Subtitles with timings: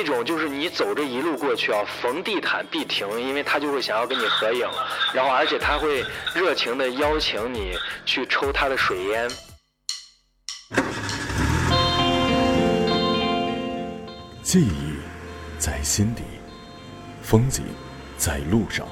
[0.00, 4.66] 一种就是你走这一路过去啊，逢地毯必停，因为他就会想要跟你合影，
[5.12, 6.02] 然后而且他会
[6.34, 7.74] 热情的邀请你
[8.06, 9.28] 去抽他的水烟。
[14.42, 14.94] 记忆
[15.58, 16.22] 在心底，
[17.20, 17.62] 风景
[18.16, 18.88] 在路上。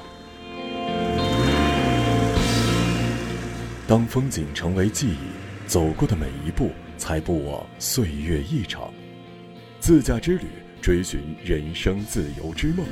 [3.87, 5.17] 当风景成为记忆，
[5.65, 6.69] 走过的每一步
[6.99, 8.93] 才不枉岁月一场。
[9.79, 10.45] 自驾之旅，
[10.81, 12.85] 追寻人生自由之梦。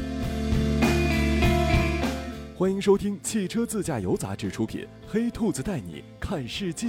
[2.56, 6.88] 欢迎收听《汽车自驾游》杂志出品，《黑兔子带你看世界》。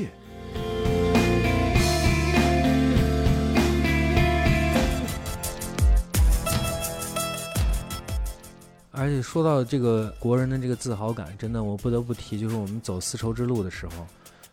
[8.90, 14.04] 而且说到这个国人的这个自豪感，真的我不得不提，就是我们走丝绸之路的时候，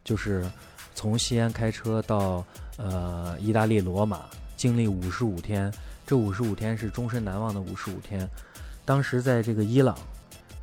[0.03, 0.45] 就是
[0.93, 2.45] 从西安开车到
[2.77, 4.25] 呃意大利罗马，
[4.55, 5.73] 经历五十五天，
[6.05, 8.29] 这五十五天是终身难忘的五十五天。
[8.83, 9.97] 当时在这个伊朗，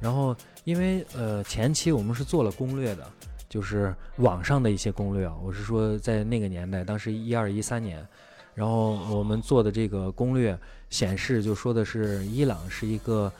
[0.01, 3.07] 然后因为呃前期我们是做了攻略的，
[3.48, 8.07] 就是网上的一些攻略啊，我是说在那个年代，当时一二一三年，
[8.55, 10.59] 然后我们做的这个攻略
[10.91, 13.33] 显示，就说的是伊朗是一个。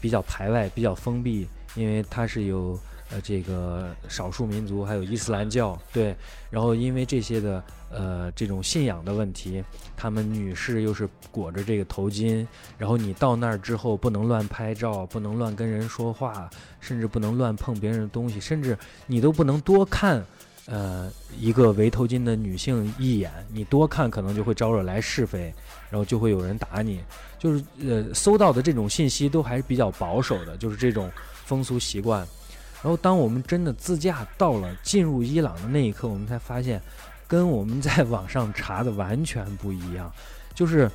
[0.00, 2.78] 比较排外，比较封闭，因为它是有
[3.14, 6.14] 呃这个少数民族，还有伊斯兰教，对，
[6.50, 9.62] 然后因为这些的呃这种信仰的问题，
[9.96, 12.44] 他们女士又是裹着这个头巾，
[12.76, 18.76] 然后你到那儿之后不能乱拍照，不能乱跟人说话，甚至不能乱碰别人的东西，甚至
[19.06, 20.24] 你都不能多看。
[20.66, 25.52] 呃，一个围头巾的女性一眼，你多看可能就会招惹来是非，
[25.90, 27.00] 然后就会有人打你。
[27.38, 31.12] 就是呃，搜到的这种信息都还是比较保守的，就是这种
[31.44, 32.26] 风俗习惯。
[32.84, 36.80] 然后当我们真的自驾到了进入伊朗的那一刻，我们才发现，
[37.26, 40.12] 跟我们在网上查的完全不一样。
[40.54, 40.88] 就是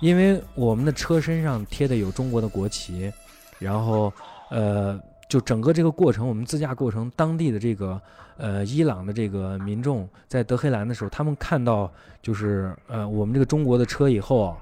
[0.00, 3.12] 因为我们的车身上贴的有中国的国旗，
[3.58, 4.12] 然后
[4.50, 4.98] 呃。
[5.26, 8.00] 就整个这个过程，我们自驾过程，当地的这个
[8.36, 11.90] 呃伊朗的这个民众在德黑兰的时候，他们看到
[12.22, 14.56] 就是呃我们这个中国的车以后啊，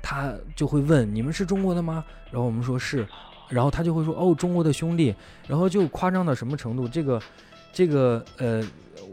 [0.00, 2.02] 他就会问你们是中国的吗？
[2.30, 3.06] 然后我们说是，
[3.54, 5.14] 然后他就会说哦中国的兄弟，
[5.46, 6.88] 然后就夸张到什么程度？
[6.88, 7.22] 这个
[7.72, 8.62] 这个呃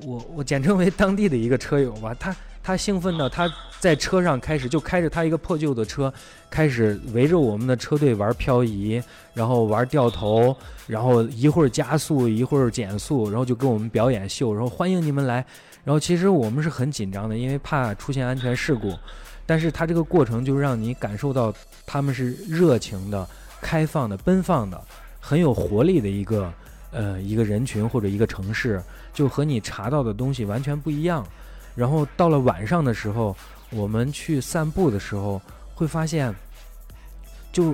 [0.05, 2.35] 我我简称为当地的一个车友吧，他。
[2.63, 6.13] 他兴奋到他在车上开始就开着他一个破旧的车，
[6.47, 9.01] 开始围着我们的车队玩漂移，
[9.33, 15.43] 然后玩掉头，然后一会儿加速一会儿减速，然后就跟我们表演秀，然后欢迎你们来。
[15.83, 18.93] 然后其实我们是很紧张的，因为怕出现安全事故。
[19.47, 21.51] 但是他这个过程就让你感受到
[21.83, 23.27] 他们是热情的、
[23.61, 24.81] 开放的、奔放的、
[25.19, 26.51] 很有活力的一个
[26.91, 28.81] 呃一个人群或者一个城市，
[29.13, 31.25] 就和你查到的东西完全不一样。
[31.75, 33.35] 然后到了晚上的时候，
[33.69, 35.41] 我们去散步的时候，
[35.73, 36.33] 会发现，
[37.53, 37.73] 就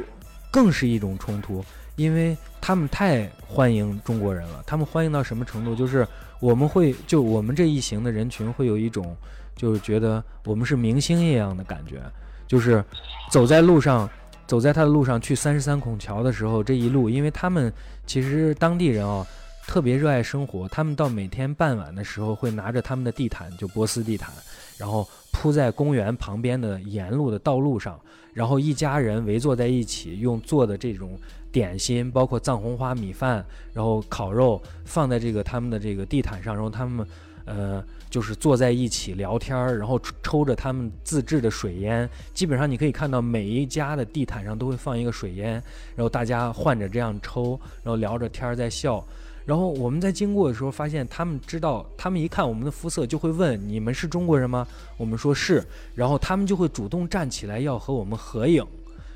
[0.52, 1.66] 更是一种冲突，
[1.96, 4.64] 因为他们太欢迎中国人了。
[4.68, 5.74] 他们欢迎到什么程度？
[5.74, 6.08] 就是
[6.40, 9.18] 我们会就我们这一行的人群会有一种，
[9.56, 12.02] 就是觉得我们是明星一样的感觉。
[12.48, 12.82] 就是
[13.30, 14.10] 走在路上，
[14.48, 17.72] 走在他的路上去三十三孔桥的时候，这一路，因为他们
[18.06, 19.26] 其实当地人啊。
[19.70, 24.32] 特别热爱生活，他们到每天傍晚的时候会拿着他们的地毯，就波斯地毯，
[24.78, 28.00] 然后铺在公园旁边的沿路的道路上，
[28.34, 31.20] 然后一家人围坐在一起，用做的这种
[31.52, 37.06] 点心，包括藏红花米饭，然后烤肉放在这个他们的这个地毯上，然后他们
[37.48, 45.54] 呃就是坐在一起聊天儿，然后抽着他们自制的水烟，基本上你可以看到每一家的地毯上都会放一个水烟，
[45.96, 49.04] 然后大家换着这样抽，然后聊着天儿在笑。
[49.46, 55.66] 然后我们在经过的时候，发现他们知道，他们一看我们的肤色，就会问：“你们是中国人吗？”我们说是，
[55.96, 58.62] 然后他们就会主动站起来要和我们合影，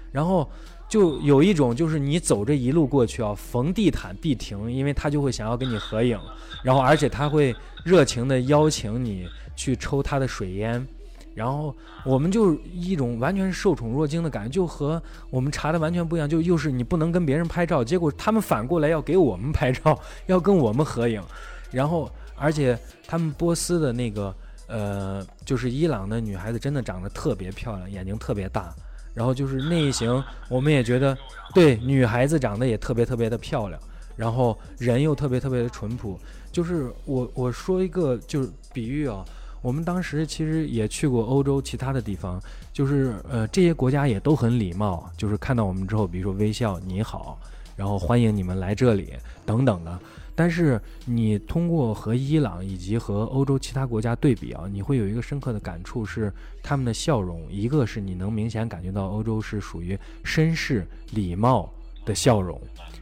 [0.10, 0.50] 然后
[0.92, 6.20] 就有一种就是你走这一路过去啊，逢地毯必停，因为他就会想要跟你合影，
[6.62, 9.26] 然后而且他会热情的邀请你
[9.56, 10.86] 去抽他的水烟。
[11.34, 11.74] 然后
[12.04, 16.28] 我们就一种完全受宠若惊的感觉，就和我们查的完全不一样。
[16.28, 21.24] 就又是你不能跟别人拍照，结果他们反过来要给我们拍照，要跟我们合影。
[21.72, 22.78] 然后，而且
[23.08, 24.36] 他们波斯的那个
[24.68, 28.76] 呃，就是伊朗的女孩子，真的长得特别漂亮，眼睛特别大。
[29.14, 31.18] 然后就是那一行，我们也觉得
[31.54, 33.80] 对女孩子长得也特别特别的漂亮，
[34.16, 36.20] 然后人又特别特别的淳朴。
[36.52, 39.24] 就是我我说一个就是比喻啊。
[39.62, 42.42] 我们当时其实也去过欧洲其他的地方，
[42.74, 47.40] 就是呃这些国家也都很礼貌，就是看到我们之后，比如说微笑你好，
[47.82, 49.12] 然后欢迎你们来这里
[49.44, 50.00] 等等的。
[50.36, 56.32] 但是你通过和伊朗以及和欧洲其他国家对比啊，你会有一个深刻的感触是
[56.62, 61.74] 他们的笑容，一个是你能明显感觉到欧洲是属于绅士礼貌
[62.06, 62.62] 的笑容，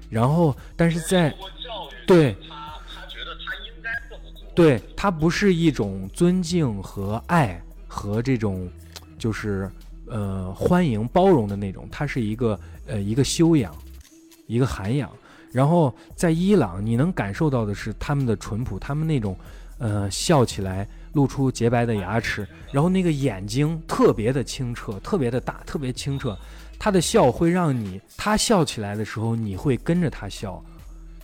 [0.10, 1.36] 然后但是在
[2.08, 2.34] 对。
[4.56, 8.70] 对它不是一种尊敬和爱和这种，
[9.18, 9.72] 就是
[10.08, 13.74] 呃欢迎包容的那种，它是一个呃一个修养，
[14.50, 15.10] 一个涵养。
[15.54, 19.38] 然后在伊朗，你能感受到的是他们的淳朴，他们那种
[19.78, 26.38] 呃笑起来露出洁白的牙齿，然后那个眼睛特别的清澈，特别的大，特别清澈。
[26.78, 30.62] 他的笑会让你，他笑起来的时候，你会跟着他笑。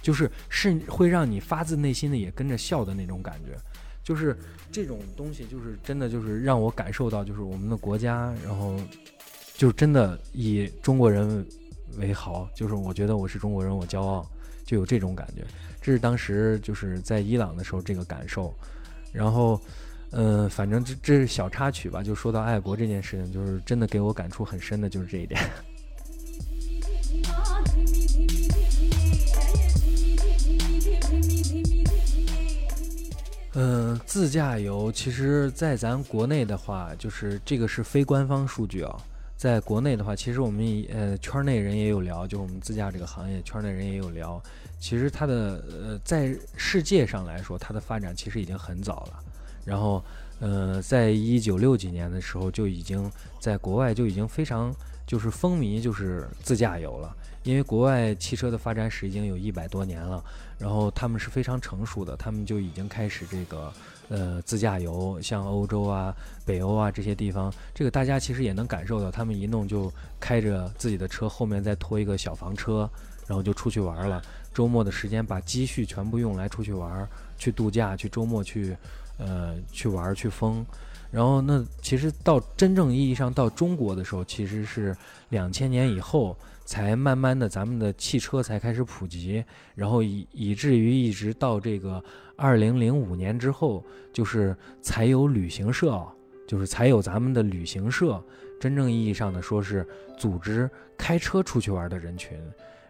[0.01, 3.57] 就是是会让你发自内心的也跟着笑的那种感觉，
[4.03, 4.37] 就是
[4.71, 8.79] 这种东西，就是真的就是让我感受到，就是我们的国家，然后
[9.55, 11.43] 就真的以中国人
[11.97, 14.25] 为豪，就是我觉得我是中国人，我骄傲，
[14.65, 15.43] 就有这种感觉。
[15.81, 18.53] 这是当时就是在伊朗的时候这个感受，
[19.11, 19.59] 然后，
[20.11, 22.01] 嗯，反正这这是小插曲吧。
[22.01, 25.39] 就说到爱国这件事情，就是真的给我感触很深的就是这一点。
[33.53, 38.97] 嗯， 自驾游其实，在咱国内的话，就是这个是非官方数据啊。
[39.37, 44.41] 在国内的话，其实我们呃圈内人也有聊，就我们自驾这个行业圈内人也有聊。
[44.79, 49.23] 其实它的呃在世界上来说，它的发展其实已经很早了。
[49.65, 50.03] 然后，
[50.39, 54.73] 呃，在一九六几年的时候，就已经在国外就已经非常
[55.07, 57.15] 就是风靡就是自驾游了。
[57.45, 60.21] 因为国外汽车的发展史已经有一百多年了，
[60.57, 63.71] 然后他们是非常成熟的，他们就已经开始这个
[64.09, 66.13] 呃自驾游，像欧洲啊、
[66.43, 72.89] 北欧啊这些地方，这个大家其实也能感受到，他们一弄就开着自己的车，后面再拖一个小房车，
[73.27, 74.19] 然后就出去玩了。
[74.51, 77.07] 周末的时间把积蓄全部用来出去玩，
[77.37, 78.75] 去度假，去周末去
[79.19, 80.65] 呃去玩去疯。
[81.11, 84.97] 然后那其实到真正意义上到中国的时候，其实是
[85.29, 86.35] 两千年以后。
[86.65, 89.45] 才慢慢的，咱们的汽车才开始普及，
[89.75, 92.03] 然后以以至于一直到这个
[92.35, 96.03] 二零零五年之后，就是才有旅行社，
[96.47, 98.21] 就是才有咱们的旅行社，
[98.59, 102.37] 真正意义上的说是组织开车出去玩的人群。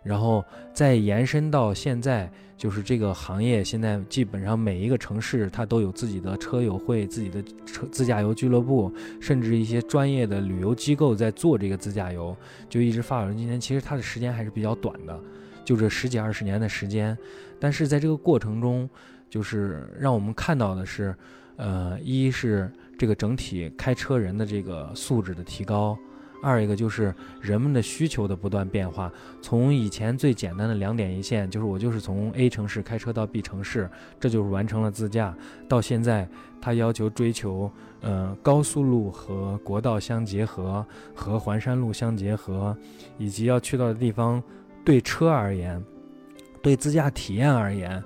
[0.06, 12.38] 然后再延伸到现在，就是这个行业现在基本上每一个城市它都有自己的车友会、自己的车自驾游俱乐部，甚至一些专业的旅游机构在做这个自驾游，
[12.70, 13.60] 就一直发展到今天。
[13.60, 15.20] 其实它的时间还是比较短的，
[15.66, 17.18] 就这十几二十年的时间。
[17.60, 18.88] 但是在这个过程中，
[19.28, 21.16] 就是让我们看到的是，
[21.56, 25.98] 呃，一是这个整体开车人的这个素质的提高。
[26.46, 27.12] 二一个就是
[27.42, 29.12] 人们的需求的不断变化，
[29.42, 33.90] 从以前最简单的两点一线，就是我就是从 A 城市开车到 B 城市，
[34.20, 35.36] 这就是完成了自驾。
[35.68, 36.30] 到现在，
[36.62, 37.72] 他要求追求，
[38.02, 42.78] 呃，高速路和国道相结合，和环山路相结合，
[43.18, 44.42] 以及要去到的地方，
[44.84, 45.84] 对车而言，
[46.62, 48.04] 对自驾体验而言，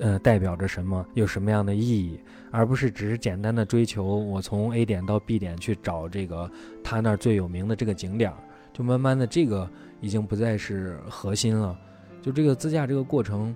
[0.00, 2.18] 呃，代表着什么，有什么样的意义？
[2.50, 6.50] 而不是只是简单的追求我从 A 点到 B 点去找这个
[6.84, 8.32] 他那儿最有名的这个景点，
[8.72, 9.68] 就慢慢的这个
[10.00, 11.78] 已经不再是核心了。
[12.20, 13.54] 就这个自驾这个过程，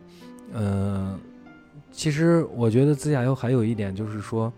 [0.52, 1.18] 嗯，
[1.92, 4.52] 其实我觉得自驾游还有一点就是说，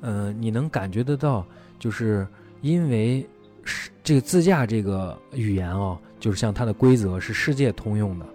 [0.00, 1.46] 嗯，你能感觉得到，
[1.78, 2.26] 就是
[2.62, 3.26] 因为
[3.62, 8.26] 是这个自驾这个语言哦，就是像它的规则是世界通用的。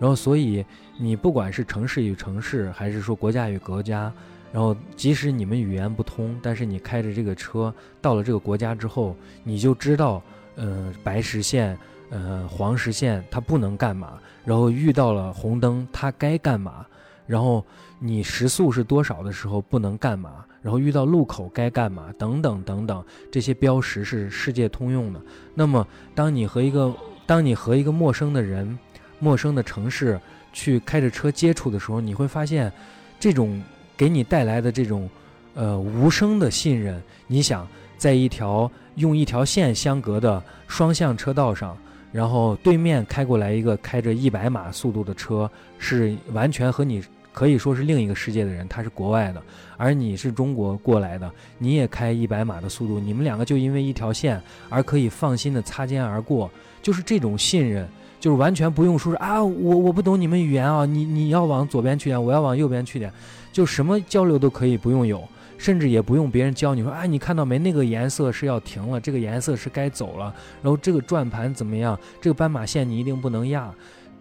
[0.00, 0.64] 然后，所以
[0.96, 4.10] 你不管是城市与城市，还是说国家与国家，
[4.50, 9.14] 然后即使你们语言不通，但是你开着这个车到了这个国家之后，
[9.44, 10.22] 你就知道，
[10.56, 11.76] 呃，白实线，
[12.08, 16.86] 呃，黄实线它不能干嘛，然后遇到了红灯它该干嘛，
[17.26, 17.62] 然后
[17.98, 25.20] 你时速是多少的时候不能干嘛，然后遇到路口该干嘛，等等等等，这些标识是世界通用的。
[25.54, 26.90] 那么，当你和一个
[27.26, 28.78] 当你和一个陌生的人。
[29.20, 30.18] 陌生的城市
[30.52, 32.72] 去开着车接触的时候，你会发现，
[33.20, 33.62] 这种
[33.96, 35.08] 给你带来的这种，
[35.54, 37.00] 呃，无声的信任。
[37.28, 41.76] 你想，在一条用一条线相隔的双向车道上，
[42.10, 45.48] 然后对面开过来一个开着一百码速度的车，
[45.78, 47.00] 是完全和你
[47.32, 49.42] 可以说是另一个世界的人，他是国外的，
[49.76, 56.50] 而你是中国过来的，你也开一百码的速度，你们两个就因为一条线而可以放心的擦肩而过，
[56.82, 57.88] 就是这种信任。
[58.20, 63.10] 就是完全不用说是啊，我我不懂你们语言啊，你你要往左边去点，我要往右边去点，
[63.50, 67.58] 就什么交流都可以不用有，甚至也不用别人教你说，哎，你看到没？
[67.58, 71.98] 那个颜色是要停了，这个颜色是该走了，然后这个转盘怎么样？
[72.20, 73.72] 这个斑马线你一定不能压，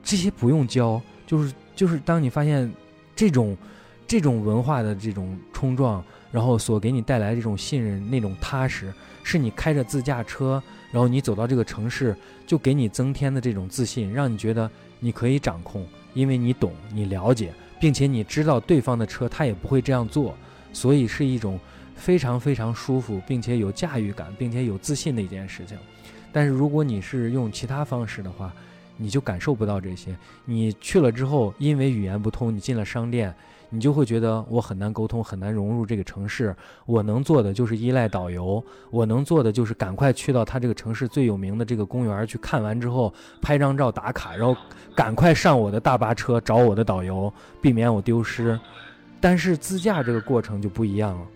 [0.01, 2.71] 这些不用教，就是就是当你发现
[3.13, 3.57] 这种
[4.07, 6.01] 这种文化的这种冲撞，
[6.31, 12.15] 然后所给你带来这种信任、那种踏实，是你开着自驾车，然后你走到这个城市，
[12.47, 14.69] 就给你增添的这种自信，让你觉得
[14.99, 20.35] 你可以掌控，因为你懂、你了解，并且你知道对方的车他也不会这样做，
[20.73, 21.59] 所以是一种
[21.95, 25.77] 非常非常舒服，并且有驾驭感，并且有自信的一件事情。
[26.31, 28.53] 但是如果你是用其他方式的话，
[28.97, 30.15] 你就感受不到这些。
[30.45, 33.33] 你去了之后，因为语言不通，你进了商店，
[33.69, 36.55] 你就会觉得我很难沟通，很难融入这个城市。
[36.85, 44.59] 我能做的就是依赖导游，我能做的就是赶快去到他这个城市最有名的这个公园去看完之后拍张照打卡，然后
[44.95, 48.59] 赶快上我的大巴车找我的导游，避免我丢失。
[49.21, 51.27] 但是自驾这个过程就不一样了，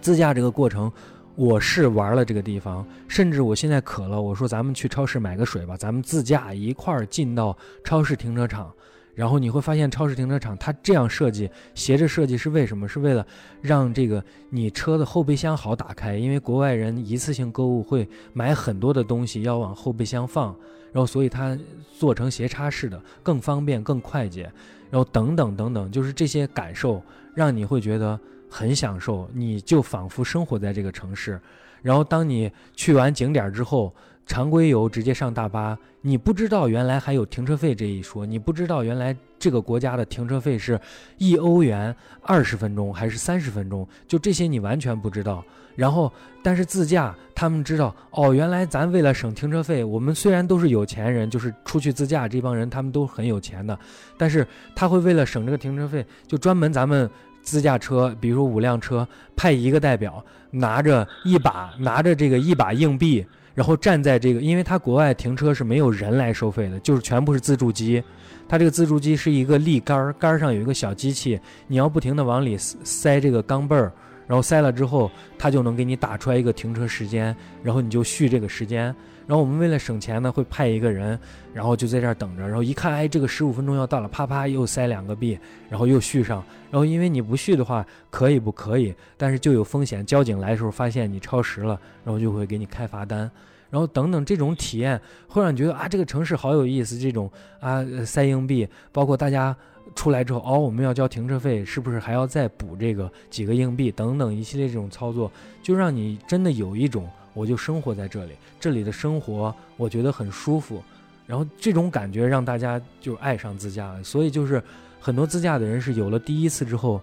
[0.00, 0.90] 自驾这个过程。
[1.34, 8.70] 我是玩了这个地方，甚至我现在渴了，我说咱们去超市买个水吧，咱们自驾一块儿进到超市停车场，
[9.14, 12.88] 然后你会发现超市停车场它这样设计，斜着设计是为什么？
[12.88, 13.26] 是为了
[13.60, 20.54] 让这个你车的后备箱好打开，因为国外人一次性购物会买很多的东西要往后备箱放，
[20.92, 21.58] 然后所以它
[21.98, 24.50] 做成斜插式的，更方便更快捷，
[24.90, 27.02] 然后等等等等，就是这些感受
[27.34, 28.18] 让你会觉得。
[28.54, 31.40] 很享受，你就仿佛生活在这个城市。
[31.80, 33.90] 然后，当你去完景点之后，
[34.26, 40.80] 常规游直接上大巴，你不知道原来还有停车费这一说，你不知道原来这个国家的停车费是
[41.18, 45.44] 一欧元二十分钟还是三十分钟，就这些你完全不知道。
[45.74, 46.12] 然后，
[46.42, 53.78] 但是自驾，他们知道哦，原来咱为了省停车费，我们虽然都是有钱人，就是出去自驾这帮人，他们都很有钱的，
[54.16, 57.10] 但是他会为了省这个停车费，就专门咱们。
[57.44, 68.02] 自驾车，比如说五辆车，派一个代表拿着一把拿着这个一把硬币，然后站在这个，因为它国外停车是没有人来收费的，就是全部是自助机。
[68.48, 73.92] 它这个自助机是一个立杆儿，杆儿上有一个小机器，你要不停的往里塞这个钢镚儿，
[74.32, 78.84] 然后塞了之后，它就能给你打出来一个停车时间，然后你就续这个时间。
[79.26, 81.18] 然后我们为了省钱呢，会派一个人，
[81.52, 82.42] 然后就在这儿等着。
[82.42, 86.42] 然后一看，哎，这个十五分钟要到了，啪啪又塞两个币，然后又续上。
[86.70, 88.94] 然后因为你不续的话，可以不可以？
[89.18, 93.30] 但是就有风险，交警来的时候发现你超时了，然后就会给你开罚单。
[93.68, 94.98] 然后等等，这种体验
[95.28, 96.96] 会让你觉得啊，这个城市好有意思。
[96.96, 99.54] 这种啊，塞硬币，包括大家
[99.94, 103.90] 出来之后，哦，我们要交停车费，是不是还要再补这个几个硬币？
[103.90, 105.30] 等等一系列这种操作，
[105.62, 107.08] 就让你真的有一种。
[107.34, 110.82] 我就生活在这里，这里的生活我觉得很舒服，
[111.26, 114.04] 然后这种感觉让大家就爱上自驾了。
[114.04, 114.62] 所以就是
[115.00, 117.00] 很多自驾的人是有了第一次之后，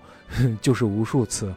[0.61, 1.51] 就是无数次，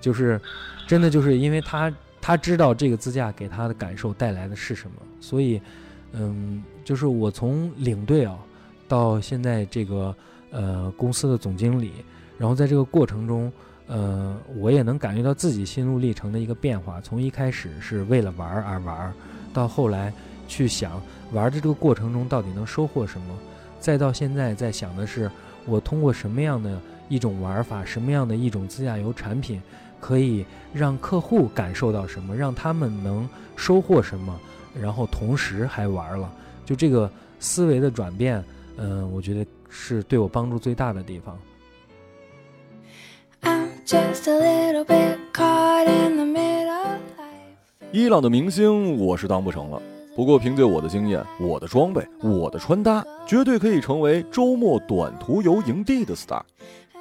[0.00, 0.40] 就是
[0.88, 5.62] 真的就是因为他他知道这个自驾给他的感受带来的是什么，所以
[6.10, 8.36] 嗯，就是我从领队啊
[8.88, 10.12] 到现在这个
[10.56, 11.92] 呃公司的总经理，
[12.38, 13.52] 然后在这个过程中。
[13.88, 17.00] 呃，我也能感觉到自己心路历程的一个变化。
[17.00, 19.14] 从一开始是为了玩而玩，
[19.54, 20.12] 到后来
[20.48, 23.38] 去想玩的这个过程中到底能收获什么，
[23.78, 25.30] 再到现在在想的是
[25.66, 29.62] 我通过什么样的一种玩法，什么样的一种自驾游产品，
[30.00, 34.36] 可以让客户感受到什么，让他们能收获什么，
[34.74, 36.28] 然后同时还玩了。
[36.64, 37.08] 就这个
[37.38, 38.42] 思维的转变，
[38.78, 41.38] 嗯，我觉得是对我帮助最大的地方。
[47.92, 49.80] 伊朗的明星我是当不成了，
[50.14, 56.42] 不过凭借我的经验、我的装备、我的穿搭，绝对可以成为周末短途游营地的 star。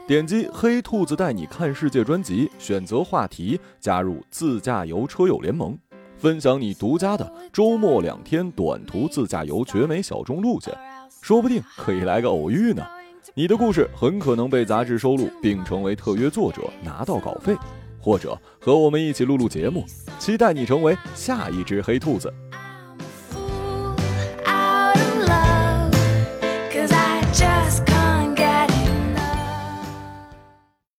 [0.08, 5.76] 点击“黑兔子带你看世界”专辑，选择话题，加入自驾游车友联盟，
[6.18, 10.74] 分享你独家的周末两天短途自驾游绝美小众路线，
[11.22, 12.86] 说不定可以来个偶遇呢。
[13.34, 17.56] 你的故事很可能被杂志收录，并成为特约作者，拿到稿费，
[18.00, 19.84] 或者和我们一起录录节目。
[20.18, 22.34] 期待你成为下一只黑兔子。